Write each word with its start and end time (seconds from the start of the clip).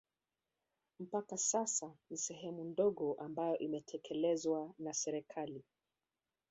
Mpaka 0.99 1.37
sasa 1.37 1.95
ni 2.09 2.17
sehemu 2.17 2.63
ndogo 2.63 3.13
ambayo 3.13 3.57
imetekelezwa 3.57 4.73
na 4.79 4.93
serikali 4.93 5.63